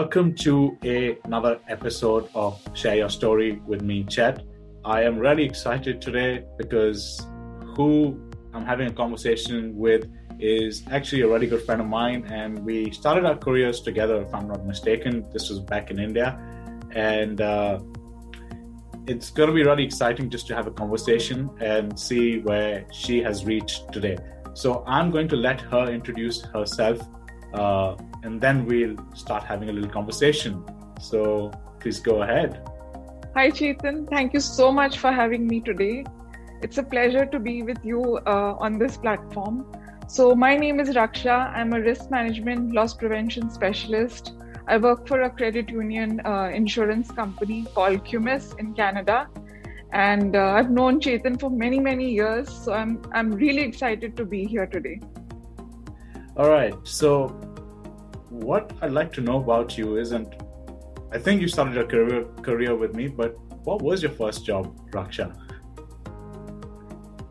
Welcome 0.00 0.34
to 0.44 0.76
a, 0.84 1.16
another 1.24 1.58
episode 1.68 2.28
of 2.34 2.60
Share 2.74 2.96
Your 2.96 3.08
Story 3.08 3.62
with 3.66 3.80
me, 3.80 4.04
Chet. 4.04 4.44
I 4.84 5.04
am 5.04 5.18
really 5.18 5.42
excited 5.42 6.02
today 6.02 6.44
because 6.58 7.26
who 7.74 8.20
I'm 8.52 8.66
having 8.66 8.88
a 8.88 8.92
conversation 8.92 9.74
with 9.74 10.06
is 10.38 10.82
actually 10.90 11.22
a 11.22 11.28
really 11.28 11.46
good 11.46 11.62
friend 11.62 11.80
of 11.80 11.86
mine, 11.86 12.26
and 12.26 12.58
we 12.58 12.90
started 12.90 13.24
our 13.24 13.38
careers 13.38 13.80
together, 13.80 14.20
if 14.20 14.34
I'm 14.34 14.48
not 14.48 14.66
mistaken. 14.66 15.24
This 15.32 15.48
was 15.48 15.60
back 15.60 15.90
in 15.90 15.98
India, 15.98 16.38
and 16.90 17.40
uh, 17.40 17.80
it's 19.06 19.30
going 19.30 19.48
to 19.48 19.54
be 19.54 19.64
really 19.64 19.84
exciting 19.84 20.28
just 20.28 20.46
to 20.48 20.54
have 20.54 20.66
a 20.66 20.72
conversation 20.72 21.48
and 21.62 21.98
see 21.98 22.40
where 22.40 22.84
she 22.92 23.22
has 23.22 23.46
reached 23.46 23.90
today. 23.94 24.18
So 24.52 24.84
I'm 24.86 25.10
going 25.10 25.28
to 25.28 25.36
let 25.36 25.58
her 25.62 25.90
introduce 25.90 26.42
herself 26.42 27.00
uh, 27.54 27.96
and 28.22 28.40
then 28.40 28.66
we'll 28.66 28.96
start 29.14 29.44
having 29.44 29.68
a 29.68 29.72
little 29.72 29.90
conversation. 29.90 30.64
So 31.00 31.52
please 31.80 32.00
go 32.00 32.22
ahead. 32.22 32.66
Hi, 33.34 33.50
Chetan. 33.50 34.08
Thank 34.08 34.32
you 34.32 34.40
so 34.40 34.72
much 34.72 34.98
for 34.98 35.12
having 35.12 35.46
me 35.46 35.60
today. 35.60 36.04
It's 36.62 36.78
a 36.78 36.82
pleasure 36.82 37.26
to 37.26 37.38
be 37.38 37.62
with 37.62 37.84
you 37.84 38.18
uh, 38.26 38.54
on 38.58 38.78
this 38.78 38.96
platform. 38.96 39.66
So, 40.08 40.34
my 40.34 40.56
name 40.56 40.80
is 40.80 40.90
Raksha. 40.90 41.52
I'm 41.54 41.74
a 41.74 41.80
risk 41.80 42.10
management 42.10 42.72
loss 42.72 42.94
prevention 42.94 43.50
specialist. 43.50 44.32
I 44.66 44.78
work 44.78 45.06
for 45.06 45.22
a 45.22 45.28
credit 45.30 45.68
union 45.68 46.22
uh, 46.24 46.50
insurance 46.54 47.10
company 47.10 47.66
called 47.74 48.04
Cumis 48.04 48.58
in 48.58 48.72
Canada. 48.72 49.28
And 49.92 50.34
uh, 50.34 50.52
I've 50.52 50.70
known 50.70 51.00
Chetan 51.00 51.38
for 51.38 51.50
many, 51.50 51.78
many 51.78 52.10
years. 52.10 52.48
So, 52.48 52.72
I'm, 52.72 53.02
I'm 53.12 53.32
really 53.32 53.62
excited 53.62 54.16
to 54.16 54.24
be 54.24 54.46
here 54.46 54.66
today. 54.66 55.00
All 56.36 56.50
right. 56.50 56.74
So, 56.84 57.28
what 58.28 58.72
I'd 58.82 58.92
like 58.92 59.12
to 59.14 59.22
know 59.22 59.38
about 59.40 59.78
you 59.78 59.96
isn't, 59.96 60.34
I 61.10 61.18
think 61.18 61.40
you 61.40 61.48
started 61.48 61.74
your 61.74 61.86
career 61.86 62.24
career 62.42 62.76
with 62.76 62.94
me, 62.94 63.08
but 63.08 63.36
what 63.64 63.80
was 63.82 64.02
your 64.02 64.12
first 64.12 64.44
job, 64.44 64.78
Raksha? 64.90 65.34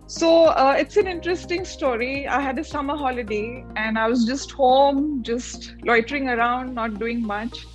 So 0.07 0.45
uh, 0.45 0.75
it's 0.77 0.97
an 0.97 1.07
interesting 1.07 1.65
story. 1.65 2.27
I 2.27 2.39
had 2.39 2.57
a 2.57 2.63
summer 2.63 2.95
holiday 2.95 3.65
and 3.75 3.97
I 3.97 4.07
was 4.07 4.25
just 4.25 4.51
home, 4.51 5.23
just 5.23 5.75
loitering 5.83 6.29
around, 6.29 6.73
not 6.73 6.99
doing 6.99 7.21
much. 7.21 7.65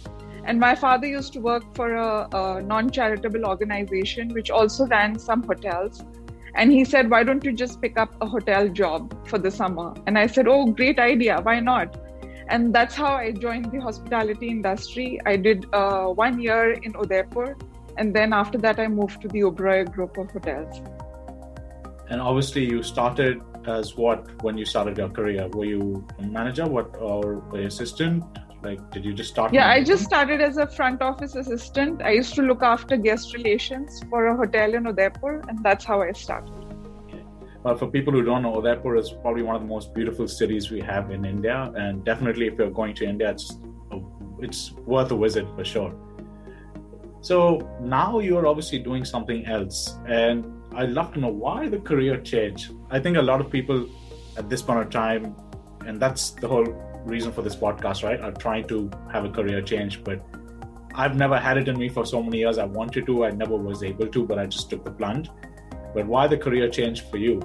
And 0.44 0.58
my 0.58 0.74
father 0.74 1.06
used 1.06 1.32
to 1.34 1.40
work 1.40 1.64
for 1.74 1.94
a, 1.96 2.28
a 2.32 2.62
non 2.62 2.90
charitable 2.90 3.44
organization 3.44 4.32
which 4.32 4.50
also 4.50 4.86
ran 4.86 5.18
some 5.18 5.42
hotels. 5.42 6.02
And 6.54 6.72
he 6.72 6.84
said, 6.84 7.10
Why 7.10 7.22
don't 7.22 7.44
you 7.44 7.52
just 7.52 7.80
pick 7.80 7.98
up 7.98 8.14
a 8.20 8.26
hotel 8.26 8.68
job 8.68 9.28
for 9.28 9.38
the 9.38 9.50
summer? 9.50 9.94
And 10.06 10.18
I 10.18 10.26
said, 10.26 10.48
Oh, 10.48 10.66
great 10.66 10.98
idea. 10.98 11.40
Why 11.42 11.60
not? 11.60 11.96
and 12.50 12.74
that's 12.74 12.94
how 12.94 13.14
I 13.14 13.30
joined 13.30 13.70
the 13.70 13.80
hospitality 13.80 14.48
industry. 14.48 15.20
I 15.24 15.36
did 15.36 15.66
uh, 15.72 16.06
one 16.06 16.40
year 16.40 16.72
in 16.72 16.94
Udaipur, 16.96 17.56
and 17.96 18.14
then 18.14 18.32
after 18.32 18.58
that, 18.58 18.80
I 18.80 18.88
moved 18.88 19.22
to 19.22 19.28
the 19.28 19.40
Oberoi 19.40 19.90
group 19.90 20.18
of 20.18 20.30
hotels. 20.30 20.80
And 22.08 22.20
obviously, 22.20 22.64
you 22.64 22.82
started 22.82 23.40
as 23.66 23.96
what 23.96 24.42
when 24.42 24.58
you 24.58 24.64
started 24.64 24.98
your 24.98 25.10
career? 25.10 25.48
Were 25.48 25.64
you 25.64 26.04
a 26.18 26.22
manager, 26.22 26.66
what, 26.66 26.96
or 26.96 27.42
an 27.54 27.66
assistant? 27.66 28.24
Like, 28.62 28.90
did 28.90 29.04
you 29.04 29.14
just 29.14 29.30
start? 29.30 29.54
Yeah, 29.54 29.68
I 29.68 29.82
just 29.82 30.04
started 30.04 30.40
as 30.40 30.58
a 30.58 30.66
front 30.66 31.00
office 31.00 31.34
assistant. 31.34 32.02
I 32.02 32.10
used 32.10 32.34
to 32.34 32.42
look 32.42 32.62
after 32.62 32.96
guest 32.96 33.32
relations 33.34 34.02
for 34.10 34.26
a 34.26 34.36
hotel 34.36 34.74
in 34.74 34.86
Udaipur, 34.86 35.42
and 35.48 35.62
that's 35.62 35.84
how 35.84 36.02
I 36.02 36.12
started. 36.12 36.52
Uh, 37.64 37.74
for 37.74 37.86
people 37.86 38.12
who 38.12 38.22
don't 38.22 38.42
know, 38.42 38.58
Udaipur 38.58 38.96
is 38.96 39.10
probably 39.22 39.42
one 39.42 39.54
of 39.54 39.62
the 39.62 39.68
most 39.68 39.94
beautiful 39.94 40.26
cities 40.26 40.70
we 40.70 40.80
have 40.80 41.10
in 41.10 41.24
India, 41.24 41.72
and 41.76 42.04
definitely 42.04 42.46
if 42.46 42.58
you're 42.58 42.70
going 42.70 42.94
to 42.94 43.04
India, 43.04 43.30
it's 43.30 43.58
it's 44.40 44.72
worth 44.72 45.10
a 45.12 45.16
visit 45.16 45.46
for 45.54 45.64
sure. 45.64 45.94
So 47.20 47.68
now 47.80 48.18
you're 48.18 48.46
obviously 48.46 48.78
doing 48.78 49.04
something 49.04 49.44
else, 49.46 49.98
and 50.06 50.46
I'd 50.74 50.90
love 50.90 51.12
to 51.14 51.20
know 51.20 51.28
why 51.28 51.68
the 51.68 51.78
career 51.78 52.18
change. 52.18 52.70
I 52.90 52.98
think 52.98 53.18
a 53.18 53.22
lot 53.22 53.40
of 53.40 53.50
people 53.50 53.88
at 54.38 54.48
this 54.48 54.62
point 54.62 54.80
of 54.80 54.88
time, 54.88 55.36
and 55.86 56.00
that's 56.00 56.30
the 56.30 56.48
whole 56.48 56.89
reason 57.04 57.32
for 57.32 57.42
this 57.42 57.56
podcast, 57.56 58.02
right? 58.02 58.20
Are 58.20 58.32
trying 58.32 58.66
to 58.68 58.90
have 59.12 59.24
a 59.24 59.30
career 59.30 59.62
change, 59.62 60.02
but 60.04 60.22
I've 60.94 61.16
never 61.16 61.38
had 61.38 61.56
it 61.56 61.68
in 61.68 61.78
me 61.78 61.88
for 61.88 62.04
so 62.04 62.22
many 62.22 62.38
years. 62.38 62.58
I 62.58 62.64
wanted 62.64 63.06
to, 63.06 63.24
I 63.24 63.30
never 63.30 63.56
was 63.56 63.82
able 63.82 64.08
to, 64.08 64.24
but 64.26 64.38
I 64.38 64.46
just 64.46 64.70
took 64.70 64.84
the 64.84 64.90
plunge. 64.90 65.30
But 65.94 66.06
why 66.06 66.26
the 66.26 66.36
career 66.36 66.68
change 66.68 67.02
for 67.02 67.16
you? 67.16 67.40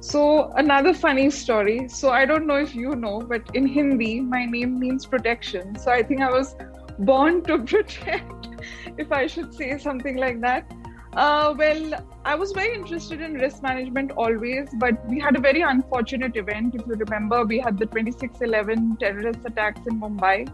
So, 0.00 0.52
another 0.52 0.94
funny 0.94 1.28
story. 1.28 1.88
So, 1.88 2.10
I 2.10 2.24
don't 2.24 2.46
know 2.46 2.56
if 2.56 2.74
you 2.74 2.94
know, 2.94 3.20
but 3.20 3.42
in 3.54 3.66
Hindi, 3.66 4.20
my 4.20 4.44
name 4.44 4.78
means 4.78 5.06
protection. 5.06 5.76
So, 5.78 5.90
I 5.90 6.02
think 6.02 6.20
I 6.20 6.30
was 6.30 6.54
born 7.00 7.42
to 7.44 7.58
protect, 7.72 8.48
if 8.96 9.10
I 9.10 9.26
should 9.26 9.52
say 9.54 9.76
something 9.78 10.16
like 10.16 10.40
that. 10.42 10.72
Uh, 11.18 11.52
well, 11.58 12.06
I 12.24 12.36
was 12.36 12.52
very 12.52 12.72
interested 12.76 13.20
in 13.20 13.34
risk 13.34 13.60
management 13.60 14.12
always, 14.12 14.68
but 14.78 15.04
we 15.08 15.18
had 15.18 15.34
a 15.34 15.40
very 15.40 15.62
unfortunate 15.62 16.36
event. 16.36 16.76
If 16.76 16.86
you 16.86 16.94
remember, 16.94 17.44
we 17.44 17.58
had 17.58 17.76
the 17.76 17.86
2611 17.86 18.98
terrorist 19.00 19.40
attacks 19.44 19.80
in 19.88 20.00
Mumbai. 20.00 20.48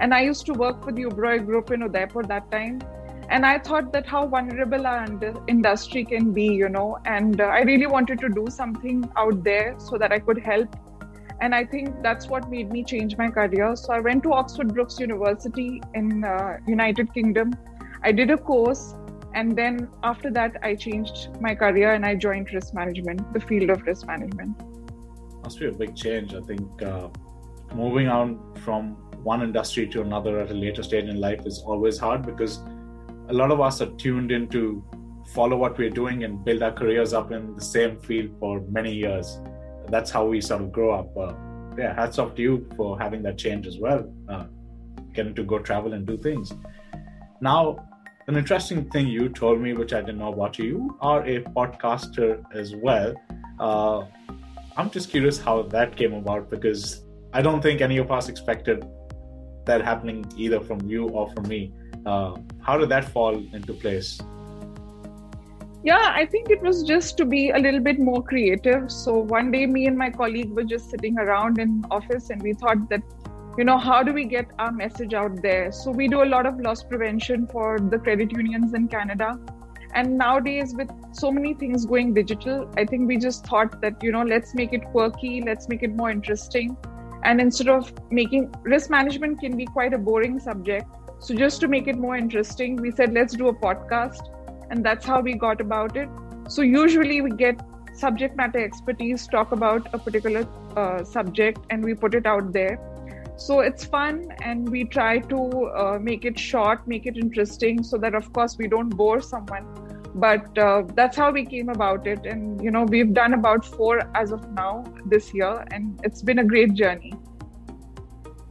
And 0.00 0.12
I 0.12 0.20
used 0.20 0.44
to 0.46 0.52
work 0.52 0.84
for 0.84 0.92
the 0.92 1.04
Oberoi 1.04 1.46
group 1.46 1.70
in 1.70 1.82
Udaipur 1.82 2.24
that 2.24 2.50
time. 2.50 2.82
And 3.30 3.46
i 3.46 3.58
thought 3.58 3.90
that 3.94 4.06
how 4.06 4.26
vulnerable 4.26 4.86
our 4.86 5.06
industry 5.48 6.04
can 6.04 6.30
be 6.34 6.44
you 6.44 6.68
know. 6.68 6.98
And 7.06 7.40
uh, 7.40 7.44
i 7.44 7.62
really 7.62 7.86
wanted 7.86 8.20
to 8.20 8.28
do 8.28 8.46
something 8.50 9.10
out 9.16 9.42
there 9.42 9.74
so 9.78 9.96
that 9.96 10.12
i 10.12 10.18
could 10.18 10.40
help. 10.52 10.76
And 11.40 11.54
i 11.54 11.64
think 11.64 12.02
that's 12.02 12.26
what 12.28 12.50
made 12.50 12.70
me 12.70 12.84
change 12.84 13.16
my 13.16 13.30
career. 13.30 13.74
So 13.76 13.94
i 13.94 14.00
went 14.00 14.24
to 14.24 14.34
oxford 14.34 14.74
brookes 14.74 15.00
university 15.00 15.80
in 15.94 16.22
uh, 16.22 16.58
united 16.66 17.14
kingdom. 17.14 17.54
I 18.02 18.12
did 18.12 18.30
a 18.30 18.36
course 18.36 18.94
and 19.34 19.56
then 19.56 19.88
after 20.02 20.30
that 20.30 20.56
i 20.62 20.74
changed 20.74 21.28
my 21.40 21.54
career 21.54 21.92
and 21.92 22.04
i 22.04 22.14
joined 22.14 22.52
risk 22.52 22.74
management 22.74 23.32
the 23.32 23.40
field 23.40 23.70
of 23.70 23.82
risk 23.82 24.06
management 24.06 24.54
must 25.42 25.58
be 25.58 25.66
a 25.66 25.72
big 25.72 25.94
change 25.94 26.34
i 26.34 26.40
think 26.40 26.82
uh, 26.82 27.08
moving 27.74 28.08
on 28.08 28.38
from 28.64 28.96
one 29.22 29.42
industry 29.42 29.86
to 29.86 30.00
another 30.00 30.38
at 30.40 30.50
a 30.50 30.54
later 30.54 30.82
stage 30.82 31.04
in 31.04 31.20
life 31.20 31.46
is 31.46 31.60
always 31.60 31.98
hard 31.98 32.26
because 32.26 32.58
a 33.28 33.32
lot 33.32 33.50
of 33.50 33.60
us 33.60 33.80
are 33.80 33.90
tuned 33.92 34.32
in 34.32 34.48
to 34.48 34.84
follow 35.28 35.56
what 35.56 35.78
we're 35.78 35.90
doing 35.90 36.24
and 36.24 36.44
build 36.44 36.62
our 36.62 36.72
careers 36.72 37.12
up 37.12 37.32
in 37.32 37.54
the 37.54 37.62
same 37.62 37.98
field 38.00 38.30
for 38.38 38.60
many 38.68 38.92
years. 38.92 39.40
That's 39.88 40.10
how 40.10 40.26
we 40.26 40.40
sort 40.40 40.62
of 40.62 40.72
grow 40.72 40.92
up. 40.92 41.16
Uh, 41.16 41.34
yeah, 41.78 41.94
hats 41.94 42.18
off 42.18 42.34
to 42.34 42.42
you 42.42 42.66
for 42.76 42.98
having 42.98 43.22
that 43.22 43.38
change 43.38 43.66
as 43.66 43.78
well, 43.78 44.12
uh, 44.28 44.44
getting 45.14 45.34
to 45.34 45.44
go 45.44 45.58
travel 45.58 45.94
and 45.94 46.06
do 46.06 46.18
things. 46.18 46.52
Now, 47.40 47.76
an 48.28 48.36
interesting 48.36 48.88
thing 48.90 49.08
you 49.08 49.28
told 49.28 49.60
me, 49.60 49.72
which 49.72 49.92
I 49.92 50.00
didn't 50.00 50.18
know 50.18 50.32
about 50.32 50.58
you, 50.58 50.64
you 50.64 50.96
are 51.00 51.24
a 51.26 51.40
podcaster 51.40 52.42
as 52.54 52.74
well. 52.74 53.14
Uh, 53.58 54.04
I'm 54.76 54.90
just 54.90 55.10
curious 55.10 55.38
how 55.38 55.62
that 55.62 55.96
came 55.96 56.14
about 56.14 56.48
because 56.48 57.04
I 57.32 57.42
don't 57.42 57.60
think 57.60 57.80
any 57.80 57.98
of 57.98 58.12
us 58.12 58.28
expected 58.28 58.84
that 59.64 59.82
happening 59.82 60.24
either 60.36 60.60
from 60.60 60.80
you 60.88 61.08
or 61.08 61.30
from 61.32 61.48
me. 61.48 61.72
Uh, 62.06 62.36
how 62.60 62.78
did 62.78 62.88
that 62.90 63.04
fall 63.04 63.34
into 63.52 63.72
place? 63.72 64.20
Yeah, 65.84 66.12
I 66.14 66.26
think 66.26 66.48
it 66.48 66.62
was 66.62 66.84
just 66.84 67.16
to 67.16 67.24
be 67.24 67.50
a 67.50 67.58
little 67.58 67.80
bit 67.80 67.98
more 67.98 68.22
creative. 68.22 68.90
So 68.90 69.18
one 69.18 69.50
day, 69.50 69.66
me 69.66 69.86
and 69.86 69.98
my 69.98 70.10
colleague 70.10 70.50
were 70.50 70.62
just 70.62 70.90
sitting 70.90 71.18
around 71.18 71.58
in 71.58 71.84
office, 71.90 72.30
and 72.30 72.40
we 72.40 72.52
thought 72.52 72.88
that, 72.88 73.02
you 73.58 73.64
know, 73.64 73.78
how 73.78 74.02
do 74.02 74.12
we 74.12 74.24
get 74.24 74.46
our 74.58 74.72
message 74.72 75.14
out 75.14 75.42
there? 75.42 75.72
So 75.72 75.90
we 75.90 76.08
do 76.08 76.22
a 76.22 76.28
lot 76.34 76.46
of 76.46 76.58
loss 76.60 76.82
prevention 76.82 77.46
for 77.46 77.78
the 77.78 77.98
credit 77.98 78.32
unions 78.32 78.74
in 78.74 78.88
Canada. 78.88 79.38
And 79.94 80.16
nowadays, 80.16 80.74
with 80.74 80.90
so 81.12 81.30
many 81.30 81.52
things 81.52 81.84
going 81.84 82.14
digital, 82.14 82.72
I 82.78 82.86
think 82.86 83.06
we 83.06 83.18
just 83.18 83.46
thought 83.46 83.80
that, 83.82 84.02
you 84.02 84.10
know, 84.10 84.22
let's 84.22 84.54
make 84.54 84.72
it 84.72 84.84
quirky, 84.86 85.42
let's 85.42 85.68
make 85.68 85.82
it 85.82 85.94
more 85.94 86.10
interesting. 86.10 86.76
And 87.24 87.40
instead 87.40 87.68
of 87.68 87.92
making 88.10 88.54
risk 88.62 88.88
management 88.90 89.40
can 89.40 89.56
be 89.56 89.66
quite 89.66 89.92
a 89.92 89.98
boring 89.98 90.40
subject, 90.40 90.86
so, 91.22 91.36
just 91.36 91.60
to 91.60 91.68
make 91.68 91.86
it 91.86 91.96
more 91.96 92.16
interesting, 92.16 92.74
we 92.74 92.90
said, 92.90 93.12
let's 93.12 93.36
do 93.36 93.46
a 93.46 93.54
podcast. 93.54 94.28
And 94.70 94.84
that's 94.84 95.06
how 95.06 95.20
we 95.20 95.34
got 95.34 95.60
about 95.60 95.96
it. 95.96 96.08
So, 96.48 96.62
usually 96.62 97.20
we 97.20 97.30
get 97.30 97.60
subject 97.94 98.36
matter 98.36 98.58
expertise 98.58 99.28
talk 99.28 99.52
about 99.52 99.86
a 99.94 99.98
particular 99.98 100.48
uh, 100.76 101.04
subject 101.04 101.60
and 101.70 101.84
we 101.84 101.94
put 101.94 102.16
it 102.16 102.26
out 102.26 102.52
there. 102.52 102.76
So, 103.36 103.60
it's 103.60 103.84
fun 103.84 104.28
and 104.42 104.68
we 104.68 104.84
try 104.84 105.18
to 105.18 105.66
uh, 105.70 105.98
make 106.00 106.24
it 106.24 106.38
short, 106.38 106.86
make 106.86 107.06
it 107.06 107.16
interesting 107.16 107.82
so 107.82 107.98
that, 107.98 108.14
of 108.14 108.32
course, 108.32 108.56
we 108.58 108.68
don't 108.68 108.90
bore 108.90 109.20
someone. 109.20 109.66
But 110.14 110.56
uh, 110.58 110.82
that's 110.94 111.16
how 111.16 111.32
we 111.32 111.44
came 111.46 111.70
about 111.70 112.06
it. 112.06 112.26
And, 112.26 112.62
you 112.62 112.70
know, 112.70 112.84
we've 112.84 113.14
done 113.14 113.32
about 113.32 113.64
four 113.64 114.02
as 114.14 114.30
of 114.30 114.48
now 114.52 114.84
this 115.06 115.32
year, 115.32 115.64
and 115.70 115.98
it's 116.04 116.20
been 116.20 116.40
a 116.40 116.44
great 116.44 116.74
journey. 116.74 117.14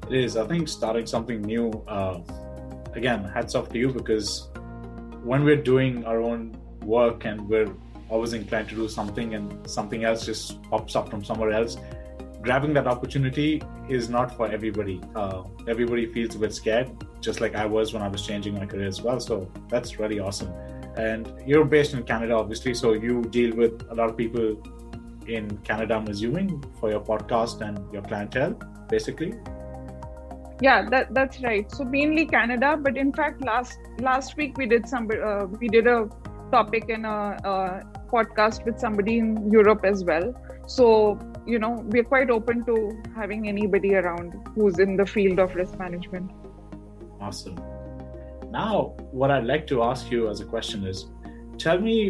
It 0.10 0.16
is. 0.16 0.36
I 0.36 0.48
think 0.48 0.68
starting 0.68 1.06
something 1.06 1.42
new 1.42 1.70
uh, 1.88 2.20
again, 2.94 3.24
hats 3.24 3.56
off 3.56 3.70
to 3.70 3.78
you 3.78 3.92
because 3.94 4.50
when 5.24 5.44
we're 5.44 5.62
doing 5.62 6.06
our 6.06 6.22
own 6.22 6.58
work 6.84 7.26
and 7.26 7.48
we're 7.48 7.74
always 8.10 8.34
inclined 8.34 8.70
to 8.70 8.76
do 8.76 8.88
something 8.90 9.36
and 9.36 9.70
something 9.70 10.04
else 10.04 10.26
just 10.26 10.62
pops 10.64 10.96
up 10.96 11.10
from 11.10 11.24
somewhere 11.24 11.52
else, 11.52 11.78
grabbing 12.42 12.74
that 12.74 12.88
opportunity 12.88 13.62
is 13.88 14.10
not 14.10 14.36
for 14.36 14.52
everybody. 14.52 15.02
Uh, 15.16 15.44
everybody 15.68 16.06
feels 16.12 16.36
a 16.36 16.40
bit 16.40 16.54
scared, 16.54 16.90
just 17.22 17.40
like 17.42 17.56
I 17.56 17.66
was 17.66 17.94
when 17.94 18.02
I 18.02 18.08
was 18.08 18.26
changing 18.26 18.56
my 18.56 18.66
career 18.66 18.88
as 18.88 19.02
well. 19.02 19.20
So 19.20 19.52
that's 19.70 20.00
really 20.00 20.20
awesome. 20.20 20.52
And 20.98 21.32
you're 21.46 21.66
based 21.66 21.94
in 21.94 22.04
Canada, 22.04 22.36
obviously, 22.36 22.74
so 22.74 22.94
you 22.94 23.22
deal 23.24 23.56
with 23.56 23.86
a 23.90 23.96
lot 23.96 24.10
of 24.10 24.18
people 24.18 24.62
in 25.28 25.58
Canada, 25.60 25.96
I'm 25.96 26.08
assuming, 26.08 26.64
for 26.80 26.90
your 26.90 27.00
podcast 27.00 27.62
and 27.62 27.80
your 27.94 28.02
clientele, 28.02 28.54
basically. 28.90 29.34
Yeah, 30.62 30.88
that 30.90 31.14
that's 31.14 31.42
right. 31.42 31.72
So 31.72 31.84
mainly 31.84 32.26
Canada, 32.26 32.78
but 32.78 32.96
in 32.96 33.12
fact, 33.12 33.44
last 33.44 33.80
last 34.00 34.38
week 34.38 34.58
we 34.58 34.68
did 34.68 34.88
some 34.88 35.10
uh, 35.12 35.46
we 35.46 35.68
did 35.68 35.88
a 35.88 36.08
topic 36.52 36.90
in 36.90 37.06
a, 37.06 37.38
a 37.44 37.82
podcast 38.12 38.64
with 38.66 38.80
somebody 38.80 39.18
in 39.18 39.50
Europe 39.52 39.84
as 39.84 40.04
well. 40.04 40.36
So 40.68 41.18
you 41.46 41.60
know 41.60 41.82
we're 41.86 42.04
quite 42.04 42.30
open 42.30 42.64
to 42.66 43.02
having 43.16 43.48
anybody 43.48 43.96
around 43.96 44.34
who's 44.56 44.80
in 44.80 44.96
the 44.96 45.06
field 45.06 45.40
of 45.40 45.56
risk 45.56 45.78
management. 45.78 46.32
Awesome. 47.20 47.60
Now, 48.52 48.96
what 49.12 49.32
I'd 49.32 49.46
like 49.46 49.66
to 49.68 49.84
ask 49.84 50.12
you 50.12 50.30
as 50.30 50.42
a 50.42 50.46
question 50.46 50.86
is, 50.86 51.06
tell 51.58 51.80
me 51.80 52.10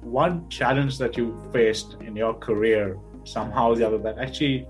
one 0.00 0.48
challenge 0.48 0.98
that 0.98 1.16
you 1.16 1.40
faced 1.52 1.96
in 2.00 2.16
your 2.16 2.34
career 2.34 2.98
somehow 3.24 3.68
or 3.68 3.76
the 3.76 3.86
other 3.86 3.98
that 3.98 4.18
actually 4.18 4.66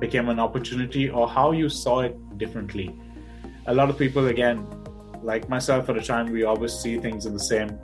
became 0.00 0.28
an 0.28 0.40
opportunity 0.40 1.10
or 1.10 1.28
how 1.28 1.52
you 1.52 1.68
saw 1.68 2.00
it 2.00 2.16
differently 2.38 2.94
a 3.66 3.74
lot 3.74 3.90
of 3.90 3.98
people 3.98 4.28
again 4.28 4.66
like 5.22 5.48
myself 5.48 5.88
at 5.88 5.96
a 5.96 6.02
time 6.02 6.32
we 6.32 6.44
always 6.44 6.72
see 6.72 6.98
things 6.98 7.26
in 7.26 7.34
the 7.34 7.46
same 7.52 7.78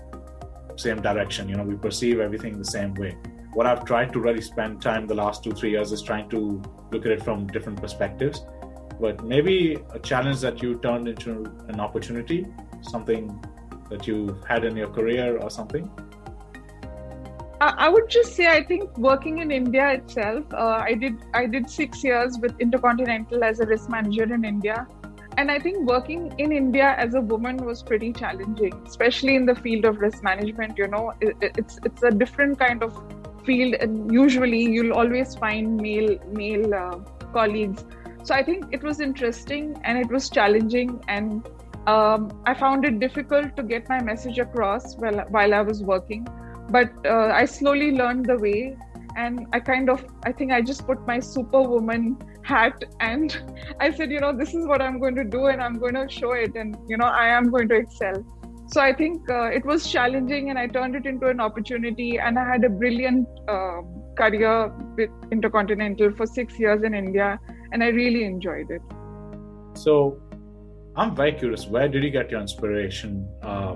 same 0.76 1.00
direction 1.02 1.48
you 1.48 1.56
know 1.56 1.62
we 1.62 1.76
perceive 1.76 2.20
everything 2.20 2.58
the 2.58 2.64
same 2.64 2.94
way 2.94 3.16
what 3.54 3.66
i've 3.66 3.84
tried 3.84 4.12
to 4.12 4.20
really 4.20 4.40
spend 4.40 4.80
time 4.82 5.06
the 5.06 5.14
last 5.14 5.42
two 5.44 5.52
three 5.52 5.70
years 5.70 5.92
is 5.92 6.02
trying 6.02 6.28
to 6.28 6.62
look 6.92 7.06
at 7.06 7.12
it 7.12 7.22
from 7.22 7.46
different 7.48 7.80
perspectives 7.80 8.44
but 9.00 9.24
maybe 9.24 9.76
a 9.92 9.98
challenge 9.98 10.40
that 10.40 10.62
you 10.62 10.78
turned 10.78 11.08
into 11.08 11.44
an 11.68 11.80
opportunity 11.80 12.46
something 12.82 13.42
that 13.90 14.06
you 14.06 14.40
had 14.48 14.64
in 14.64 14.76
your 14.76 14.88
career 14.88 15.38
or 15.38 15.50
something 15.50 15.90
I 17.60 17.88
would 17.88 18.10
just 18.10 18.34
say 18.34 18.46
I 18.46 18.62
think 18.62 18.96
working 18.98 19.38
in 19.38 19.50
India 19.50 19.88
itself, 19.92 20.44
uh, 20.52 20.82
I 20.82 20.94
did 20.94 21.16
I 21.32 21.46
did 21.46 21.70
six 21.70 22.04
years 22.04 22.38
with 22.38 22.54
Intercontinental 22.60 23.42
as 23.42 23.60
a 23.60 23.66
risk 23.66 23.88
manager 23.88 24.24
in 24.24 24.44
India, 24.44 24.86
and 25.38 25.50
I 25.50 25.58
think 25.58 25.88
working 25.88 26.34
in 26.38 26.52
India 26.52 26.94
as 26.98 27.14
a 27.14 27.20
woman 27.20 27.56
was 27.56 27.82
pretty 27.82 28.12
challenging, 28.12 28.74
especially 28.86 29.36
in 29.36 29.46
the 29.46 29.54
field 29.54 29.84
of 29.84 29.98
risk 29.98 30.22
management. 30.22 30.76
You 30.76 30.88
know, 30.88 31.12
it, 31.20 31.36
it's 31.40 31.78
it's 31.84 32.02
a 32.02 32.10
different 32.10 32.58
kind 32.58 32.82
of 32.82 32.92
field, 33.44 33.74
and 33.74 34.12
usually 34.12 34.62
you'll 34.62 34.94
always 34.94 35.34
find 35.34 35.76
male 35.76 36.18
male 36.28 36.74
uh, 36.74 36.98
colleagues. 37.32 37.84
So 38.22 38.34
I 38.34 38.42
think 38.42 38.66
it 38.72 38.82
was 38.82 39.00
interesting 39.00 39.76
and 39.84 39.98
it 39.98 40.08
was 40.08 40.30
challenging, 40.30 41.02
and 41.08 41.46
um, 41.86 42.30
I 42.46 42.54
found 42.54 42.84
it 42.84 42.98
difficult 42.98 43.56
to 43.56 43.62
get 43.62 43.88
my 43.88 44.00
message 44.02 44.38
across 44.38 44.96
while 44.96 45.20
while 45.28 45.54
I 45.54 45.60
was 45.60 45.82
working 45.82 46.26
but 46.70 46.90
uh, 47.06 47.30
i 47.40 47.44
slowly 47.44 47.92
learned 47.92 48.26
the 48.26 48.36
way 48.38 48.76
and 49.16 49.46
i 49.52 49.60
kind 49.60 49.88
of 49.88 50.04
i 50.24 50.32
think 50.32 50.52
i 50.52 50.60
just 50.60 50.86
put 50.86 51.06
my 51.06 51.18
superwoman 51.20 52.16
hat 52.42 52.84
and 53.00 53.42
i 53.80 53.90
said 53.90 54.10
you 54.10 54.20
know 54.20 54.36
this 54.36 54.54
is 54.54 54.66
what 54.66 54.82
i'm 54.82 54.98
going 54.98 55.14
to 55.14 55.24
do 55.24 55.46
and 55.46 55.62
i'm 55.62 55.78
going 55.78 55.94
to 55.94 56.08
show 56.08 56.32
it 56.32 56.54
and 56.56 56.76
you 56.88 56.96
know 56.96 57.06
i 57.06 57.26
am 57.26 57.50
going 57.50 57.68
to 57.68 57.74
excel 57.74 58.24
so 58.66 58.80
i 58.80 58.92
think 58.92 59.30
uh, 59.30 59.46
it 59.58 59.64
was 59.64 59.90
challenging 59.90 60.50
and 60.50 60.58
i 60.58 60.66
turned 60.66 60.94
it 60.94 61.06
into 61.06 61.28
an 61.28 61.40
opportunity 61.40 62.18
and 62.18 62.38
i 62.38 62.44
had 62.52 62.64
a 62.64 62.68
brilliant 62.68 63.28
uh, 63.48 63.80
career 64.16 64.72
with 64.96 65.10
intercontinental 65.30 66.12
for 66.16 66.26
6 66.26 66.58
years 66.58 66.82
in 66.82 66.94
india 66.94 67.38
and 67.72 67.82
i 67.82 67.88
really 67.88 68.24
enjoyed 68.24 68.70
it 68.70 68.82
so 69.74 70.20
i'm 70.96 71.14
very 71.14 71.32
curious 71.32 71.66
where 71.66 71.88
did 71.88 72.02
you 72.02 72.10
get 72.10 72.30
your 72.30 72.40
inspiration 72.40 73.28
uh, 73.42 73.74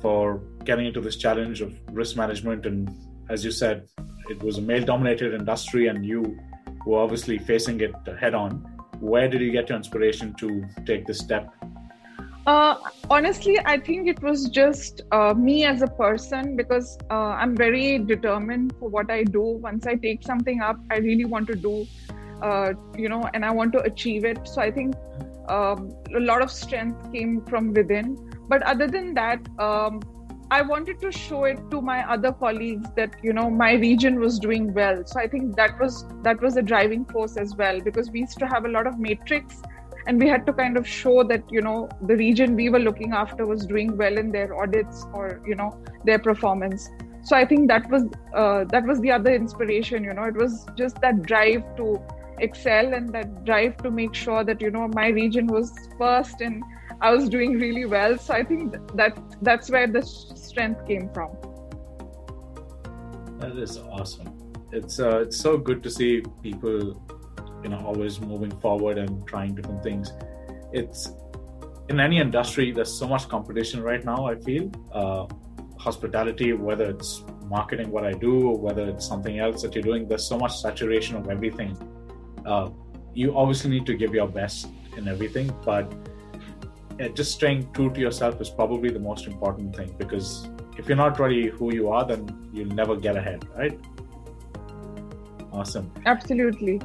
for 0.00 0.40
getting 0.64 0.86
into 0.86 1.00
this 1.00 1.16
challenge 1.16 1.60
of 1.60 1.74
risk 1.92 2.16
management. 2.16 2.66
And 2.66 2.88
as 3.28 3.44
you 3.44 3.50
said, 3.50 3.88
it 4.28 4.42
was 4.42 4.58
a 4.58 4.62
male 4.62 4.84
dominated 4.84 5.34
industry, 5.34 5.88
and 5.88 6.04
you 6.04 6.38
were 6.86 6.98
obviously 6.98 7.38
facing 7.38 7.80
it 7.80 7.94
head 8.18 8.34
on. 8.34 8.52
Where 9.00 9.28
did 9.28 9.40
you 9.40 9.50
get 9.50 9.68
your 9.68 9.78
inspiration 9.78 10.34
to 10.38 10.64
take 10.86 11.06
this 11.06 11.18
step? 11.18 11.52
Uh, 12.46 12.76
honestly, 13.10 13.58
I 13.64 13.78
think 13.78 14.08
it 14.08 14.22
was 14.22 14.48
just 14.48 15.02
uh, 15.12 15.34
me 15.34 15.64
as 15.64 15.82
a 15.82 15.86
person 15.86 16.56
because 16.56 16.98
uh, 17.10 17.14
I'm 17.14 17.54
very 17.54 17.98
determined 17.98 18.74
for 18.78 18.88
what 18.88 19.10
I 19.10 19.24
do. 19.24 19.42
Once 19.42 19.86
I 19.86 19.94
take 19.94 20.22
something 20.22 20.60
up, 20.62 20.78
I 20.90 20.98
really 20.98 21.26
want 21.26 21.46
to 21.48 21.54
do, 21.54 21.86
uh, 22.42 22.72
you 22.96 23.08
know, 23.08 23.28
and 23.34 23.44
I 23.44 23.50
want 23.50 23.72
to 23.74 23.80
achieve 23.80 24.24
it. 24.24 24.48
So 24.48 24.62
I 24.62 24.70
think 24.70 24.94
um, 25.48 25.94
a 26.14 26.20
lot 26.20 26.40
of 26.40 26.50
strength 26.50 27.12
came 27.12 27.44
from 27.44 27.74
within. 27.74 28.16
But 28.48 28.62
other 28.62 28.86
than 28.86 29.14
that, 29.14 29.46
um, 29.58 30.00
I 30.50 30.62
wanted 30.62 31.00
to 31.02 31.12
show 31.12 31.44
it 31.44 31.58
to 31.70 31.80
my 31.80 32.10
other 32.10 32.32
colleagues 32.32 32.88
that 32.96 33.14
you 33.22 33.32
know 33.32 33.48
my 33.48 33.74
region 33.74 34.18
was 34.18 34.38
doing 34.40 34.74
well. 34.74 35.04
So 35.06 35.20
I 35.20 35.28
think 35.28 35.54
that 35.56 35.78
was 35.78 36.04
that 36.22 36.40
was 36.40 36.56
a 36.56 36.62
driving 36.62 37.04
force 37.04 37.36
as 37.36 37.54
well 37.54 37.80
because 37.80 38.10
we 38.10 38.20
used 38.20 38.38
to 38.38 38.46
have 38.48 38.64
a 38.64 38.68
lot 38.68 38.88
of 38.88 38.98
matrix 38.98 39.62
and 40.06 40.18
we 40.18 40.28
had 40.28 40.46
to 40.46 40.52
kind 40.52 40.76
of 40.76 40.86
show 40.86 41.22
that 41.22 41.42
you 41.50 41.60
know 41.60 41.88
the 42.06 42.16
region 42.16 42.54
we 42.54 42.68
were 42.68 42.78
looking 42.78 43.12
after 43.12 43.46
was 43.46 43.66
doing 43.66 43.96
well 43.96 44.18
in 44.18 44.30
their 44.30 44.54
audits 44.54 45.06
or 45.12 45.42
you 45.46 45.54
know 45.54 45.70
their 46.04 46.18
performance 46.18 46.88
so 47.22 47.36
i 47.36 47.44
think 47.44 47.68
that 47.68 47.88
was 47.90 48.04
uh, 48.34 48.64
that 48.64 48.84
was 48.84 49.00
the 49.00 49.10
other 49.10 49.34
inspiration 49.34 50.04
you 50.04 50.14
know 50.14 50.24
it 50.24 50.34
was 50.34 50.66
just 50.76 51.00
that 51.00 51.22
drive 51.22 51.64
to 51.76 52.00
excel 52.38 52.94
and 52.94 53.12
that 53.12 53.44
drive 53.44 53.76
to 53.76 53.90
make 53.90 54.14
sure 54.14 54.42
that 54.42 54.60
you 54.60 54.70
know 54.70 54.88
my 54.88 55.08
region 55.08 55.46
was 55.46 55.72
first 55.98 56.40
and 56.40 56.62
I 57.02 57.12
was 57.14 57.28
doing 57.30 57.58
really 57.58 57.86
well. 57.86 58.18
So 58.18 58.34
I 58.34 58.44
think 58.44 58.72
that 58.94 59.18
that's 59.40 59.70
where 59.70 59.86
the 59.86 60.02
strength 60.02 60.86
came 60.86 61.08
from. 61.14 61.30
That 63.38 63.56
is 63.56 63.78
awesome. 63.78 64.28
It's 64.70 65.00
uh, 65.00 65.20
it's 65.20 65.38
so 65.38 65.56
good 65.56 65.82
to 65.82 65.90
see 65.90 66.22
people, 66.42 67.02
you 67.62 67.68
know, 67.68 67.78
always 67.84 68.20
moving 68.20 68.50
forward 68.60 68.98
and 68.98 69.26
trying 69.26 69.54
different 69.54 69.82
things. 69.82 70.12
It's 70.72 71.12
in 71.88 72.00
any 72.00 72.18
industry. 72.18 72.72
There's 72.72 72.92
so 72.92 73.08
much 73.08 73.28
competition 73.28 73.82
right 73.82 74.04
now. 74.04 74.26
I 74.26 74.36
feel 74.36 74.70
uh, 74.92 75.26
hospitality, 75.78 76.52
whether 76.52 76.88
it's 76.90 77.24
marketing, 77.46 77.90
what 77.90 78.04
I 78.04 78.12
do, 78.12 78.48
or 78.48 78.58
whether 78.58 78.88
it's 78.88 79.06
something 79.06 79.38
else 79.38 79.62
that 79.62 79.74
you're 79.74 79.82
doing. 79.82 80.06
There's 80.06 80.24
so 80.24 80.38
much 80.38 80.58
saturation 80.60 81.16
of 81.16 81.28
everything. 81.28 81.76
Uh, 82.46 82.70
you 83.12 83.36
obviously 83.36 83.70
need 83.70 83.86
to 83.86 83.94
give 83.94 84.14
your 84.14 84.28
best 84.28 84.68
in 84.96 85.08
everything, 85.08 85.52
but 85.64 85.92
just 87.14 87.32
staying 87.32 87.72
true 87.72 87.90
to 87.90 88.00
yourself 88.00 88.40
is 88.40 88.50
probably 88.50 88.90
the 88.90 88.98
most 88.98 89.26
important 89.26 89.74
thing 89.74 89.94
because 89.98 90.48
if 90.76 90.86
you're 90.86 90.96
not 90.96 91.18
really 91.18 91.48
who 91.48 91.74
you 91.74 91.88
are, 91.88 92.06
then 92.06 92.50
you'll 92.52 92.68
never 92.68 92.96
get 92.96 93.16
ahead, 93.16 93.44
right? 93.56 93.78
Awesome. 95.52 95.90
Absolutely. 96.06 96.80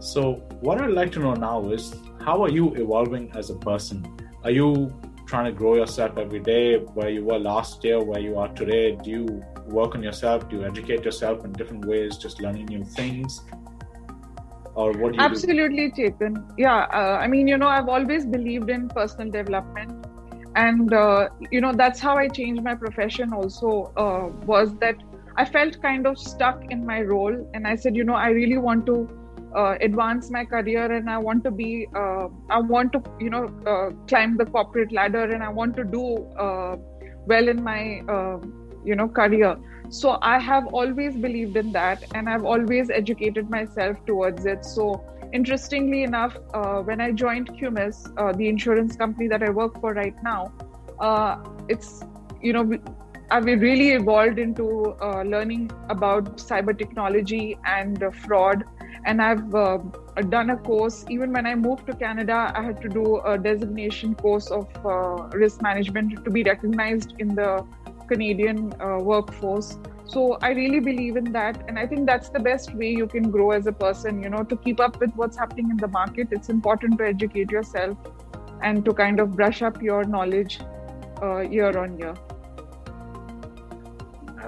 So, 0.00 0.34
what 0.60 0.80
I'd 0.80 0.90
like 0.90 1.12
to 1.12 1.20
know 1.20 1.34
now 1.34 1.70
is 1.70 1.94
how 2.24 2.42
are 2.42 2.50
you 2.50 2.74
evolving 2.74 3.30
as 3.34 3.50
a 3.50 3.56
person? 3.56 4.06
Are 4.44 4.50
you 4.50 4.92
trying 5.26 5.46
to 5.46 5.52
grow 5.52 5.74
yourself 5.74 6.16
every 6.16 6.40
day 6.40 6.78
where 6.78 7.10
you 7.10 7.24
were 7.24 7.38
last 7.38 7.84
year, 7.84 8.02
where 8.02 8.20
you 8.20 8.38
are 8.38 8.48
today? 8.48 8.96
Do 9.02 9.10
you 9.10 9.44
work 9.66 9.94
on 9.94 10.02
yourself? 10.02 10.48
Do 10.48 10.56
you 10.56 10.64
educate 10.64 11.04
yourself 11.04 11.44
in 11.44 11.52
different 11.52 11.84
ways, 11.84 12.16
just 12.16 12.40
learning 12.40 12.66
new 12.66 12.84
things? 12.84 13.42
or 14.78 14.92
what 14.92 15.12
do 15.12 15.18
you 15.18 15.24
absolutely 15.28 15.86
do? 15.90 16.02
chetan 16.02 16.34
yeah 16.64 16.80
uh, 16.98 17.16
i 17.24 17.26
mean 17.32 17.48
you 17.52 17.58
know 17.62 17.70
i've 17.76 17.88
always 17.94 18.26
believed 18.34 18.70
in 18.74 18.88
personal 18.88 19.30
development 19.36 20.06
and 20.64 20.94
uh, 20.94 21.28
you 21.50 21.60
know 21.64 21.72
that's 21.80 22.00
how 22.08 22.16
i 22.24 22.26
changed 22.38 22.62
my 22.68 22.74
profession 22.84 23.32
also 23.38 23.70
uh, 24.04 24.24
was 24.52 24.74
that 24.84 25.02
i 25.36 25.44
felt 25.56 25.80
kind 25.86 26.06
of 26.10 26.18
stuck 26.26 26.62
in 26.76 26.86
my 26.92 27.00
role 27.14 27.36
and 27.54 27.72
i 27.72 27.74
said 27.84 27.96
you 28.00 28.04
know 28.10 28.18
i 28.26 28.28
really 28.40 28.60
want 28.68 28.86
to 28.92 28.96
uh, 29.54 29.76
advance 29.80 30.30
my 30.30 30.44
career 30.44 30.92
and 30.92 31.08
i 31.10 31.18
want 31.18 31.44
to 31.44 31.50
be 31.50 31.86
uh, 31.94 32.28
i 32.50 32.58
want 32.58 32.92
to 32.92 33.02
you 33.20 33.30
know 33.30 33.44
uh, 33.66 33.90
climb 34.06 34.36
the 34.36 34.46
corporate 34.46 34.92
ladder 34.92 35.24
and 35.24 35.42
i 35.42 35.48
want 35.48 35.76
to 35.76 35.84
do 35.84 36.26
well 37.26 37.48
in 37.48 37.62
my 37.62 38.00
you 38.84 38.94
know 38.94 39.08
career. 39.08 39.56
So 39.90 40.18
i 40.22 40.38
have 40.38 40.66
always 40.68 41.16
believed 41.16 41.56
in 41.56 41.72
that 41.72 42.04
and 42.14 42.28
i've 42.28 42.44
always 42.44 42.90
educated 42.90 43.50
myself 43.50 43.96
towards 44.06 44.46
it. 44.46 44.64
So 44.64 45.04
interestingly 45.32 46.02
enough 46.02 46.36
uh, 46.54 46.80
when 46.82 47.00
i 47.00 47.12
joined 47.12 47.50
uh, 47.50 48.32
the 48.32 48.48
insurance 48.48 48.96
company 48.96 49.28
that 49.28 49.42
i 49.42 49.50
work 49.50 49.80
for 49.80 49.92
right 49.92 50.14
now 50.22 50.52
uh, 51.00 51.36
it's 51.68 52.02
you 52.40 52.52
know 52.52 52.78
i've 53.30 53.44
really 53.44 53.90
evolved 53.90 54.38
into 54.38 54.96
uh, 55.02 55.22
learning 55.22 55.70
about 55.90 56.38
cyber 56.38 56.76
technology 56.76 57.58
and 57.66 58.02
fraud 58.22 58.64
and 59.08 59.22
i've 59.22 59.54
uh, 59.54 59.78
done 60.28 60.50
a 60.50 60.56
course. 60.68 61.04
Even 61.08 61.32
when 61.32 61.46
i 61.50 61.54
moved 61.66 61.86
to 61.90 61.94
canada 62.04 62.38
i 62.60 62.62
had 62.68 62.80
to 62.86 62.88
do 62.94 63.04
a 63.32 63.36
designation 63.38 64.14
course 64.22 64.48
of 64.58 64.86
uh, 64.94 65.28
risk 65.42 65.62
management 65.68 66.24
to 66.24 66.30
be 66.38 66.42
recognized 66.48 67.14
in 67.18 67.34
the 67.42 67.50
Canadian 68.10 68.58
uh, 68.80 68.98
workforce. 69.10 69.70
so 70.12 70.22
i 70.48 70.50
really 70.58 70.80
believe 70.84 71.16
in 71.20 71.32
that. 71.32 71.56
And 71.68 71.78
i 71.82 71.86
think 71.86 72.06
that's 72.10 72.30
the 72.36 72.42
best 72.48 72.74
way 72.82 72.90
you 73.00 73.06
can 73.14 73.30
grow 73.36 73.50
as 73.56 73.66
a 73.72 73.74
person 73.80 74.22
you 74.26 74.30
know 74.34 74.42
to 74.52 74.56
keep 74.66 74.80
up 74.86 74.98
with 75.04 75.12
what's 75.22 75.38
happening 75.44 75.70
in 75.74 75.82
the 75.84 75.92
market. 75.98 76.28
It's 76.38 76.48
important 76.54 76.98
to 76.98 77.06
educate 77.08 77.50
yourself 77.50 77.96
and 78.62 78.84
to 78.86 78.94
kind 79.00 79.20
of 79.24 79.36
brush 79.40 79.62
up 79.70 79.82
your 79.88 80.04
knowledge 80.16 80.58
uh, 81.22 81.38
year 81.56 81.78
on 81.84 81.98
year. 81.98 82.14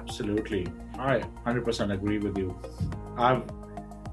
Absolutely. 0.01 0.67
I 0.97 1.19
100% 1.45 1.93
agree 1.93 2.17
with 2.17 2.37
you. 2.37 2.59
I've 3.17 3.43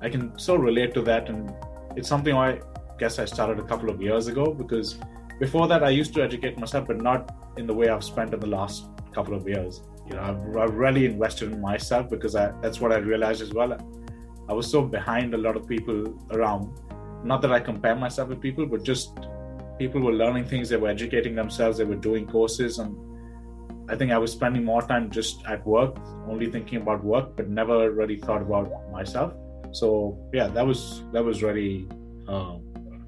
i 0.03 0.09
can 0.09 0.39
so 0.39 0.57
relate 0.57 0.95
to 0.95 1.03
that 1.03 1.29
and 1.29 1.53
it's 1.97 2.09
something 2.09 2.35
i 2.35 2.59
guess 2.99 3.19
i 3.19 3.25
started 3.25 3.59
a 3.59 3.67
couple 3.73 3.91
of 3.91 4.01
years 4.01 4.27
ago 4.29 4.53
because 4.53 4.99
before 5.41 5.69
that 5.69 5.83
i 5.83 5.89
used 5.89 6.13
to 6.15 6.23
educate 6.23 6.59
myself 6.59 6.87
but 6.87 7.01
not 7.01 7.35
in 7.57 7.67
the 7.67 7.75
way 7.75 7.89
i've 7.89 8.05
spent 8.05 8.35
in 8.35 8.41
the 8.41 8.47
last 8.47 8.87
couple 9.13 9.35
of 9.35 9.49
years 9.49 9.83
you 10.09 10.17
know 10.17 10.23
I've, 10.23 10.57
I've 10.57 10.75
really 10.75 11.05
invested 11.07 11.53
in 11.53 11.61
myself 11.61 12.09
because 12.09 12.35
I, 12.35 12.53
that's 12.63 12.81
what 12.81 12.93
I 12.93 12.97
realized 12.97 13.43
as 13.43 13.53
well. 13.53 13.77
I 14.49 14.53
was 14.53 14.71
so 14.71 14.83
behind 14.83 15.35
a 15.35 15.39
lot 15.39 15.57
of 15.57 15.69
people 15.69 16.19
around. 16.31 16.73
Not 17.25 17.43
that 17.43 17.53
I 17.53 17.61
compare 17.61 17.95
myself 17.95 18.31
with 18.31 18.41
people, 18.41 18.65
but 18.65 18.83
just 18.83 19.19
people 19.79 20.01
were 20.01 20.13
learning 20.13 20.47
things. 20.47 20.71
They 20.71 20.77
were 20.77 20.89
educating 20.89 21.35
themselves. 21.35 21.79
They 21.79 21.85
were 21.85 21.97
doing 21.97 22.27
courses, 22.27 22.79
and 22.79 22.97
I 23.91 23.97
think 23.97 24.11
I 24.13 24.19
was 24.19 24.33
spending 24.33 24.65
more 24.65 24.83
time 24.83 25.11
just 25.11 25.45
at 25.47 25.67
work, 25.67 25.97
only 26.27 26.51
thinking 26.51 26.81
about 26.81 27.05
work, 27.05 27.37
but 27.37 27.49
never 27.49 27.91
really 27.91 28.17
thought 28.17 28.43
about 28.43 28.71
myself. 28.91 29.35
So 29.73 30.19
yeah, 30.33 30.49
that 30.49 30.67
was 30.67 31.03
that 31.13 31.25
was 31.25 31.43
really 31.43 31.89
uh, 32.29 32.57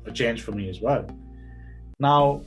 a 0.06 0.12
change 0.12 0.42
for 0.42 0.52
me 0.52 0.68
as 0.68 0.80
well. 0.80 1.06
Now, 1.98 2.42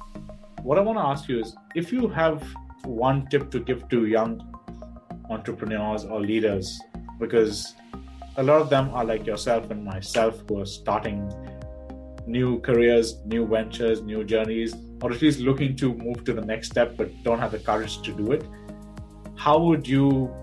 what 0.61 0.77
I 0.77 0.81
want 0.81 0.97
to 0.97 1.03
ask 1.05 1.27
you 1.27 1.39
is, 1.39 1.55
if 1.75 1.91
you 1.91 2.07
have 2.07 2.43
one 2.85 3.27
tip 3.27 3.49
to 3.51 3.59
give 3.59 3.87
to 3.89 4.05
young 4.05 4.41
entrepreneurs 5.29 6.05
or 6.05 6.19
leaders 6.19 6.79
because 7.19 7.73
a 8.37 8.43
lot 8.43 8.61
of 8.61 8.69
them 8.69 8.89
are 8.93 9.05
like 9.05 9.25
yourself 9.25 9.69
and 9.71 9.85
myself 9.85 10.43
who 10.47 10.59
are 10.59 10.65
starting 10.65 11.31
new 12.25 12.59
careers, 12.61 13.17
new 13.25 13.45
ventures, 13.45 14.01
new 14.01 14.23
journeys, 14.23 14.75
or 15.01 15.11
at 15.11 15.21
least 15.21 15.39
looking 15.39 15.75
to 15.75 15.93
move 15.93 16.23
to 16.23 16.33
the 16.33 16.41
next 16.41 16.69
step 16.71 16.95
but 16.97 17.11
don't 17.23 17.39
have 17.39 17.51
the 17.51 17.59
courage 17.59 18.01
to 18.01 18.11
do 18.13 18.31
it. 18.31 18.43
How 19.35 19.59
would 19.59 19.87
you 19.87 20.33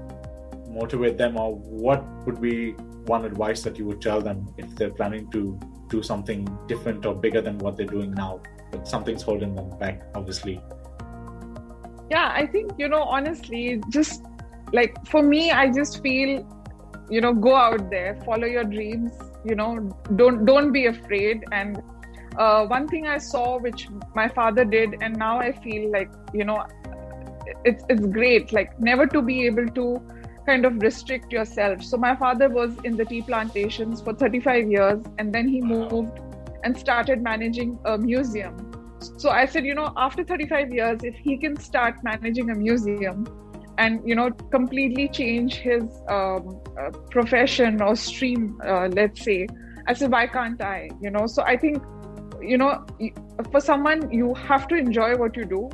motivate 0.70 1.18
them, 1.18 1.36
or 1.36 1.54
what 1.54 2.04
would 2.26 2.40
be 2.40 2.72
one 3.06 3.24
advice 3.24 3.62
that 3.62 3.78
you 3.78 3.86
would 3.86 4.00
tell 4.00 4.20
them 4.20 4.46
if 4.56 4.74
they're 4.76 4.90
planning 4.92 5.30
to 5.32 5.58
do 5.88 6.02
something 6.02 6.46
different 6.68 7.04
or 7.06 7.14
bigger 7.14 7.40
than 7.40 7.58
what 7.58 7.76
they're 7.76 7.86
doing 7.86 8.12
now, 8.12 8.40
but 8.70 8.86
something's 8.86 9.22
holding 9.22 9.54
them 9.54 9.70
back, 9.78 10.02
obviously? 10.14 10.60
yeah 12.10 12.32
i 12.34 12.46
think 12.46 12.72
you 12.78 12.88
know 12.88 13.02
honestly 13.02 13.80
just 13.88 14.24
like 14.72 14.94
for 15.06 15.22
me 15.22 15.50
i 15.50 15.70
just 15.78 16.02
feel 16.02 16.30
you 17.08 17.20
know 17.20 17.32
go 17.32 17.54
out 17.54 17.90
there 17.90 18.20
follow 18.24 18.46
your 18.46 18.64
dreams 18.64 19.12
you 19.44 19.54
know 19.54 19.70
don't 20.16 20.44
don't 20.44 20.72
be 20.72 20.86
afraid 20.86 21.44
and 21.52 21.82
uh, 22.36 22.64
one 22.66 22.86
thing 22.88 23.06
i 23.06 23.18
saw 23.18 23.58
which 23.58 23.88
my 24.14 24.28
father 24.28 24.64
did 24.64 24.96
and 25.00 25.16
now 25.16 25.38
i 25.38 25.50
feel 25.52 25.90
like 25.90 26.10
you 26.32 26.44
know 26.44 26.64
it's 27.64 27.84
it's 27.88 28.06
great 28.06 28.52
like 28.52 28.78
never 28.80 29.06
to 29.06 29.22
be 29.22 29.46
able 29.46 29.66
to 29.68 29.86
kind 30.50 30.71
of 30.71 30.80
restrict 30.88 31.38
yourself 31.38 31.85
so 31.90 32.02
my 32.09 32.14
father 32.25 32.49
was 32.49 32.80
in 32.85 32.97
the 33.02 33.04
tea 33.12 33.23
plantations 33.23 34.02
for 34.09 34.14
35 34.14 34.71
years 34.78 35.04
and 35.19 35.38
then 35.38 35.49
he 35.49 35.61
moved 35.61 36.21
and 36.64 36.76
started 36.87 37.23
managing 37.23 37.78
a 37.85 37.97
museum 37.99 38.71
so 39.00 39.30
I 39.30 39.47
said, 39.47 39.64
you 39.64 39.75
know, 39.75 39.92
after 39.97 40.25
35 40.25 40.73
years, 40.73 41.00
if 41.02 41.14
he 41.16 41.37
can 41.38 41.57
start 41.57 41.97
managing 42.02 42.50
a 42.50 42.54
museum 42.54 43.26
and, 43.78 44.07
you 44.07 44.14
know, 44.14 44.30
completely 44.50 45.09
change 45.09 45.54
his 45.54 45.85
um, 46.09 46.61
uh, 46.78 46.90
profession 47.11 47.80
or 47.80 47.97
stream, 47.97 48.61
uh, 48.66 48.88
let's 48.88 49.23
say, 49.25 49.47
I 49.87 49.95
said, 49.95 50.12
why 50.12 50.26
can't 50.26 50.61
I? 50.62 50.90
You 51.00 51.11
know, 51.11 51.26
so 51.26 51.42
I 51.42 51.57
think, 51.57 51.83
you 52.42 52.59
know, 52.59 52.85
for 53.50 53.61
someone, 53.61 54.11
you 54.12 54.35
have 54.35 54.69
to 54.69 54.75
enjoy 54.75 55.16
what 55.16 55.37
you 55.37 55.45
do. 55.45 55.71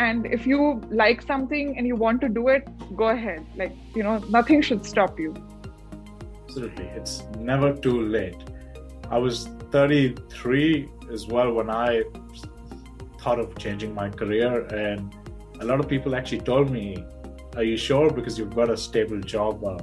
And 0.00 0.26
if 0.34 0.46
you 0.46 0.80
like 0.90 1.20
something 1.20 1.76
and 1.76 1.86
you 1.86 1.94
want 1.94 2.22
to 2.22 2.28
do 2.28 2.48
it, 2.48 2.68
go 2.96 3.08
ahead. 3.08 3.44
Like, 3.54 3.72
you 3.94 4.02
know, 4.02 4.16
nothing 4.36 4.62
should 4.62 4.86
stop 4.86 5.20
you. 5.20 5.34
Absolutely. 6.44 6.86
It's 7.00 7.22
never 7.38 7.74
too 7.74 8.00
late. 8.06 8.42
I 9.10 9.18
was 9.18 9.48
33 9.70 10.88
as 11.12 11.26
well 11.26 11.52
when 11.52 11.68
I 11.68 12.04
thought 13.20 13.38
of 13.38 13.58
changing 13.58 13.94
my 13.94 14.08
career, 14.08 14.64
and 14.68 15.14
a 15.60 15.66
lot 15.66 15.80
of 15.80 15.88
people 15.88 16.14
actually 16.14 16.40
told 16.50 16.70
me, 16.70 16.86
"Are 17.56 17.66
you 17.70 17.76
sure? 17.76 18.06
Because 18.18 18.38
you've 18.38 18.54
got 18.60 18.70
a 18.76 18.76
stable 18.84 19.20
job." 19.34 19.66
Uh, 19.72 19.74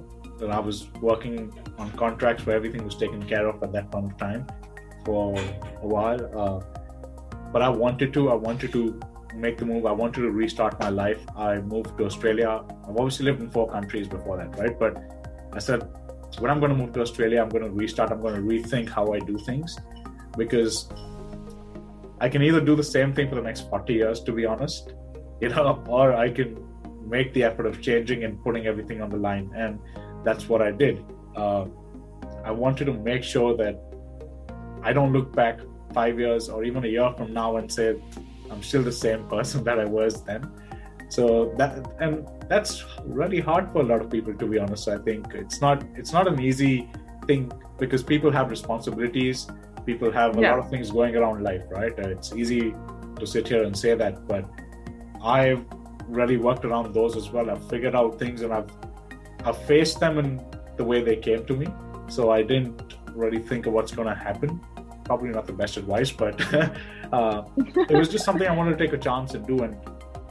and 0.46 0.52
I 0.60 0.62
was 0.70 0.80
working 1.10 1.38
on 1.78 1.92
contracts 2.04 2.48
where 2.48 2.56
everything 2.56 2.88
was 2.90 2.98
taken 3.04 3.22
care 3.34 3.46
of 3.52 3.62
at 3.68 3.72
that 3.78 3.92
point 3.92 4.12
of 4.14 4.18
time 4.18 4.48
for 5.06 5.38
a 5.84 5.88
while. 5.96 6.26
Uh, 6.46 6.58
but 7.54 7.62
I 7.62 7.70
wanted 7.86 8.18
to. 8.18 8.26
I 8.38 8.40
wanted 8.48 8.74
to 8.80 8.84
make 9.38 9.58
the 9.58 9.66
move. 9.66 9.86
I 9.86 9.92
wanted 9.92 10.22
to 10.22 10.32
restart 10.32 10.80
my 10.80 10.90
life. 10.90 11.24
I 11.36 11.60
moved 11.60 11.98
to 11.98 12.06
Australia. 12.06 12.64
I've 12.84 12.98
obviously 12.98 13.26
lived 13.26 13.42
in 13.42 13.50
four 13.50 13.70
countries 13.70 14.08
before 14.08 14.38
that, 14.38 14.58
right? 14.58 14.78
But 14.78 14.98
I 15.54 15.60
said, 15.60 15.88
when 16.40 16.52
I'm 16.52 16.60
going 16.60 16.72
to 16.72 16.78
move 16.78 16.94
to 16.94 17.02
Australia, 17.02 17.42
I'm 17.42 17.50
going 17.50 17.64
to 17.64 17.72
restart. 17.72 18.12
I'm 18.12 18.22
going 18.22 18.36
to 18.36 18.42
rethink 18.42 18.90
how 18.90 19.14
I 19.14 19.20
do 19.20 19.38
things 19.38 19.78
because 20.38 20.90
I 22.20 22.30
can 22.30 22.42
either 22.42 22.62
do 22.62 22.76
the 22.76 22.84
same 22.84 23.14
thing 23.14 23.30
for 23.30 23.36
the 23.36 23.42
next 23.42 23.70
40 23.70 23.94
years, 23.94 24.22
to 24.22 24.32
be 24.32 24.46
honest, 24.46 24.94
you 25.42 25.50
know, 25.50 25.84
or 25.88 26.14
I 26.14 26.30
can 26.30 26.64
make 27.08 27.34
the 27.34 27.44
effort 27.44 27.66
of 27.66 27.82
changing 27.82 28.24
and 28.24 28.42
putting 28.44 28.68
everything 28.68 29.02
on 29.02 29.10
the 29.10 29.18
line. 29.18 29.52
And 29.56 29.80
that's 30.24 30.50
what 30.50 30.62
I 30.62 30.72
did. 30.72 31.04
Uh, 31.36 31.66
I 32.44 32.52
wanted 32.52 32.86
to 32.86 32.94
make 32.94 33.24
sure 33.24 33.56
that 33.58 33.82
I 34.84 34.94
don't 34.94 35.14
look 35.14 35.34
back 35.34 35.60
five 35.94 36.20
years 36.20 36.50
or 36.50 36.64
even 36.64 36.84
a 36.84 36.88
year 36.88 37.12
from 37.18 37.34
now 37.34 37.58
and 37.58 37.72
say 37.72 37.96
I'm 38.52 38.64
still 38.64 38.84
the 38.84 38.92
same 38.92 39.28
person 39.28 39.64
that 39.70 39.80
I 39.80 39.86
was 39.86 40.24
then. 40.24 40.50
So 41.10 41.54
that 41.58 41.90
and 42.00 42.28
that's 42.50 42.84
really 43.06 43.40
hard 43.40 43.72
for 43.72 43.80
a 43.80 43.84
lot 43.84 44.02
of 44.02 44.10
people 44.10 44.34
to 44.34 44.46
be 44.46 44.60
honest. 44.60 44.88
I 44.88 44.98
think 44.98 45.34
it's 45.34 45.62
not 45.62 45.84
it's 45.96 46.12
not 46.12 46.28
an 46.28 46.40
easy 46.40 46.90
thing 47.26 47.52
because 47.78 48.04
people 48.04 48.32
have 48.32 48.50
responsibilities 48.50 49.48
people 49.88 50.12
have 50.12 50.38
a 50.38 50.42
yeah. 50.42 50.52
lot 50.52 50.60
of 50.60 50.70
things 50.70 50.92
going 50.92 51.16
around 51.16 51.42
life, 51.42 51.64
right? 51.70 51.98
Uh, 51.98 52.10
it's 52.10 52.34
easy 52.34 52.76
to 53.20 53.26
sit 53.26 53.48
here 53.48 53.64
and 53.64 53.76
say 53.84 53.96
that, 53.96 54.28
but 54.28 54.44
I've 55.24 55.64
really 56.08 56.38
worked 56.38 56.66
around 56.66 56.94
those 56.94 57.16
as 57.16 57.30
well. 57.32 57.50
I've 57.50 57.68
figured 57.70 57.96
out 57.96 58.20
things 58.20 58.42
and 58.42 58.54
I've 58.54 58.70
I've 59.46 59.60
faced 59.66 60.00
them 60.02 60.20
in 60.20 60.30
the 60.76 60.84
way 60.84 61.02
they 61.02 61.16
came 61.16 61.46
to 61.46 61.56
me. 61.56 61.68
So 62.10 62.32
I 62.32 62.42
didn't 62.44 62.96
really 63.14 63.40
think 63.40 63.66
of 63.66 63.74
what's 63.74 63.94
going 63.94 64.10
to 64.10 64.20
happen. 64.30 64.60
Probably 65.08 65.30
not 65.30 65.48
the 65.48 65.54
best 65.54 65.78
advice, 65.78 66.12
but 66.12 66.40
uh, 67.14 67.44
it 67.58 67.98
was 67.98 68.10
just 68.10 68.26
something 68.26 68.48
I 68.48 68.54
wanted 68.54 68.78
to 68.78 68.86
take 68.86 68.94
a 68.94 68.98
chance 68.98 69.34
and 69.34 69.48
do, 69.48 69.64
and 69.64 69.76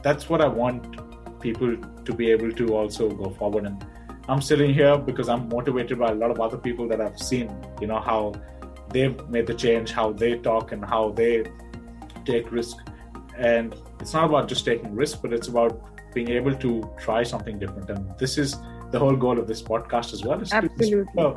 that's 0.03 0.29
what 0.29 0.41
I 0.41 0.47
want 0.47 0.99
people 1.39 1.75
to 2.05 2.13
be 2.13 2.31
able 2.31 2.51
to 2.51 2.75
also 2.75 3.09
go 3.09 3.29
forward. 3.31 3.65
And 3.65 3.85
I'm 4.29 4.41
sitting 4.41 4.73
here 4.73 4.97
because 4.97 5.29
I'm 5.29 5.49
motivated 5.49 5.99
by 5.99 6.11
a 6.11 6.15
lot 6.15 6.31
of 6.31 6.39
other 6.39 6.57
people 6.57 6.87
that 6.89 7.01
I've 7.01 7.19
seen. 7.19 7.49
You 7.81 7.87
know 7.87 7.99
how 7.99 8.33
they've 8.91 9.17
made 9.29 9.47
the 9.47 9.53
change, 9.53 9.91
how 9.91 10.11
they 10.11 10.37
talk 10.37 10.71
and 10.71 10.83
how 10.83 11.11
they 11.11 11.45
take 12.25 12.51
risk. 12.51 12.77
And 13.37 13.75
it's 13.99 14.13
not 14.13 14.25
about 14.25 14.47
just 14.47 14.65
taking 14.65 14.93
risk, 14.95 15.21
but 15.21 15.33
it's 15.33 15.47
about 15.47 16.13
being 16.13 16.29
able 16.29 16.55
to 16.55 16.89
try 16.99 17.23
something 17.23 17.59
different. 17.59 17.89
And 17.89 18.17
this 18.17 18.37
is 18.37 18.57
the 18.91 18.99
whole 18.99 19.15
goal 19.15 19.37
of 19.39 19.47
this 19.47 19.61
podcast 19.61 20.13
as 20.13 20.23
well. 20.23 20.41
Absolutely. 20.51 20.91
To 20.91 21.33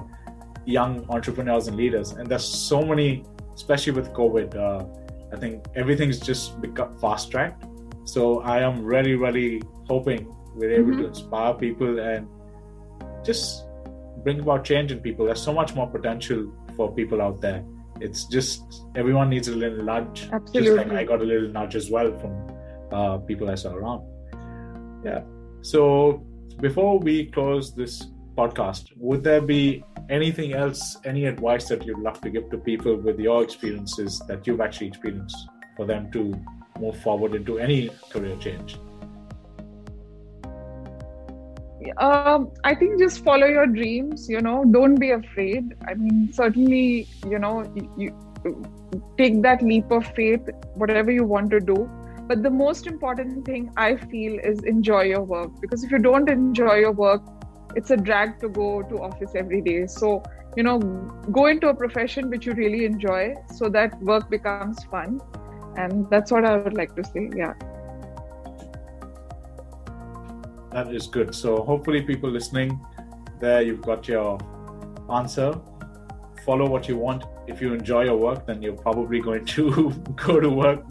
young 0.65 1.05
entrepreneurs 1.09 1.69
and 1.69 1.77
leaders. 1.77 2.13
And 2.13 2.29
there's 2.29 2.45
so 2.45 2.83
many, 2.83 3.25
especially 3.55 3.93
with 3.93 4.13
COVID. 4.13 4.57
Uh, 4.57 4.85
I 5.33 5.39
think 5.39 5.65
everything's 5.77 6.19
just 6.19 6.61
become 6.61 6.99
fast 6.99 7.31
tracked. 7.31 7.65
So 8.05 8.41
I 8.41 8.61
am 8.61 8.85
really, 8.85 9.15
really 9.15 9.63
hoping 9.87 10.35
we're 10.55 10.73
able 10.73 10.91
mm-hmm. 10.91 11.03
to 11.03 11.09
inspire 11.09 11.55
people 11.55 12.01
and 12.01 12.27
just 13.25 13.65
bring 14.25 14.41
about 14.41 14.65
change 14.65 14.93
in 14.93 15.01
people. 15.01 15.27
There's 15.27 15.43
so 15.43 15.53
much 15.53 15.75
more 15.75 15.89
potential 15.89 16.53
for 16.77 16.93
people 16.93 17.23
out 17.23 17.41
there. 17.41 17.65
It's 18.01 18.25
just 18.25 18.85
everyone 18.97 19.29
needs 19.31 19.49
a 19.49 19.55
little 19.55 19.85
nudge. 19.85 20.29
Absolutely. 20.33 20.77
Just 20.77 20.89
like 20.89 20.99
I 20.99 21.05
got 21.05 21.21
a 21.21 21.25
little 21.25 21.49
nudge 21.49 21.77
as 21.77 21.91
well 21.91 22.19
from 22.19 22.33
uh, 22.93 23.19
people 23.19 23.51
I 23.51 23.55
saw 23.55 23.73
around. 23.75 24.03
Yeah. 25.05 25.23
So 25.63 26.27
before 26.61 26.99
we 26.99 27.27
close 27.27 27.75
this 27.75 28.07
podcast, 28.37 28.91
would 28.97 29.23
there 29.23 29.41
be 29.41 29.85
anything 30.11 30.53
else, 30.53 30.99
any 31.05 31.25
advice 31.27 31.69
that 31.69 31.87
you'd 31.87 31.99
love 31.99 32.21
to 32.23 32.31
give 32.31 32.51
to 32.51 32.59
people 32.59 32.97
with 32.97 33.19
your 33.19 33.43
experiences 33.43 34.21
that 34.29 34.47
you've 34.47 34.61
actually 34.61 34.89
experienced 34.89 35.49
for 35.77 35.87
them 35.87 36.11
to 36.13 36.35
move 36.79 37.01
forward 37.01 37.35
into 37.35 37.59
any 37.59 37.91
career 38.11 38.37
change? 38.37 38.79
um, 41.97 42.51
I 42.65 42.75
think 42.75 42.99
just 42.99 43.25
follow 43.25 43.47
your 43.47 43.67
dreams. 43.67 44.29
You 44.29 44.41
know, 44.41 44.65
don't 44.65 44.97
be 44.97 45.11
afraid. 45.11 45.75
I 45.89 45.95
mean, 45.95 46.33
certainly, 46.33 47.09
you 47.27 47.39
know, 47.39 47.63
you, 47.75 47.91
you 47.97 49.03
take 49.19 49.43
that 49.43 49.63
leap 49.63 49.91
of 49.91 50.07
faith, 50.15 50.49
whatever 50.75 51.11
you 51.11 51.25
want 51.25 51.51
to 51.51 51.61
do. 51.61 51.91
But 52.29 52.43
the 52.43 52.51
most 52.51 52.87
important 52.87 53.45
thing 53.45 53.73
I 53.77 53.97
feel 53.97 54.39
is 54.39 54.63
enjoy 54.63 55.03
your 55.03 55.23
work 55.23 55.51
because 55.61 55.83
if 55.83 55.91
you 55.91 55.99
don't 55.99 56.29
enjoy 56.29 56.77
your 56.77 56.93
work, 56.93 57.23
it's 57.77 57.91
a 57.91 57.97
drag 57.97 58.41
to 58.41 58.49
go 58.49 58.83
to 58.83 58.99
office 59.01 59.33
every 59.35 59.61
day. 59.61 59.87
So, 59.87 60.23
you 60.57 60.63
know, 60.63 60.79
go 61.33 61.47
into 61.47 61.69
a 61.69 61.75
profession 61.75 62.31
which 62.31 62.47
you 62.47 62.53
really 62.53 62.85
enjoy 62.85 63.35
so 63.55 63.69
that 63.69 64.01
work 64.03 64.31
becomes 64.31 64.83
fun. 64.85 65.21
And 65.77 66.09
that's 66.11 66.33
what 66.33 66.45
I 66.45 66.57
would 66.57 66.75
like 66.75 66.95
to 66.97 67.05
say. 67.05 67.31
Yeah. 67.35 67.55
That 70.73 70.95
is 70.95 71.07
good. 71.07 71.35
So, 71.35 71.63
hopefully, 71.63 72.03
people 72.03 72.31
listening 72.31 72.81
there, 73.41 73.63
you've 73.63 73.83
got 73.83 74.07
your 74.07 74.39
answer. 75.13 75.59
Follow 76.45 76.69
what 76.69 76.89
you 76.89 76.97
want. 76.97 77.25
If 77.47 77.61
you 77.61 77.73
enjoy 77.73 78.05
your 78.05 78.17
work, 78.17 78.47
then 78.47 78.63
you're 78.63 78.77
probably 78.77 79.21
going 79.21 79.45
to 79.47 79.91
go 80.17 80.41
to 80.41 80.49
work 80.49 80.85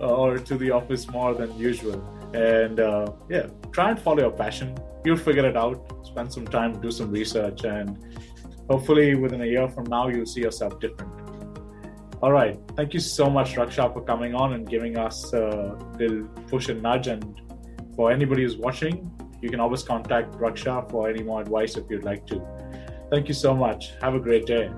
or 0.00 0.38
to 0.38 0.56
the 0.56 0.70
office 0.70 1.08
more 1.08 1.34
than 1.34 1.56
usual. 1.58 2.02
And 2.34 2.80
uh, 2.80 3.12
yeah, 3.28 3.46
try 3.72 3.90
and 3.90 4.00
follow 4.00 4.20
your 4.20 4.30
passion. 4.30 4.76
You'll 5.04 5.16
figure 5.16 5.46
it 5.46 5.56
out. 5.56 5.97
Spend 6.18 6.32
some 6.32 6.48
time, 6.48 6.80
do 6.80 6.90
some 6.90 7.12
research, 7.12 7.62
and 7.62 7.96
hopefully 8.68 9.14
within 9.14 9.42
a 9.42 9.46
year 9.46 9.68
from 9.68 9.84
now, 9.84 10.08
you'll 10.08 10.26
see 10.26 10.40
yourself 10.40 10.80
different. 10.80 11.12
All 12.20 12.32
right. 12.32 12.58
Thank 12.74 12.92
you 12.92 12.98
so 12.98 13.30
much, 13.30 13.54
Raksha, 13.54 13.92
for 13.92 14.02
coming 14.02 14.34
on 14.34 14.54
and 14.54 14.68
giving 14.68 14.98
us 14.98 15.32
a 15.32 15.78
little 15.96 16.26
push 16.48 16.70
and 16.70 16.82
nudge. 16.82 17.06
And 17.06 17.40
for 17.94 18.10
anybody 18.10 18.42
who's 18.42 18.56
watching, 18.56 19.08
you 19.40 19.48
can 19.48 19.60
always 19.60 19.84
contact 19.84 20.32
Raksha 20.32 20.90
for 20.90 21.08
any 21.08 21.22
more 21.22 21.40
advice 21.40 21.76
if 21.76 21.84
you'd 21.88 22.02
like 22.02 22.26
to. 22.26 22.42
Thank 23.12 23.28
you 23.28 23.34
so 23.34 23.54
much. 23.54 23.92
Have 24.02 24.16
a 24.16 24.18
great 24.18 24.44
day. 24.44 24.72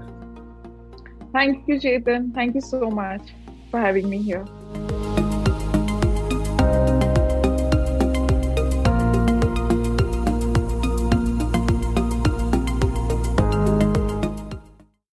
Thank 1.32 1.66
you, 1.66 1.80
Chetan. 1.80 2.34
Thank 2.34 2.54
you 2.54 2.60
so 2.60 2.90
much 2.90 3.22
for 3.70 3.80
having 3.80 4.10
me 4.10 4.18
here. 4.20 4.44